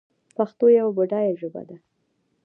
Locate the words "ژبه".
1.39-1.61